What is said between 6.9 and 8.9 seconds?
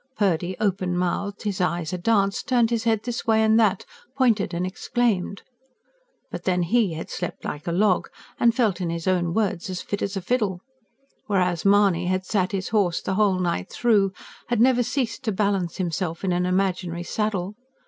had slept like a log, and felt in